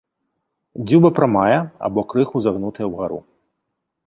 [0.91, 3.19] Дзюба прамая або крыху загнутая ўгару.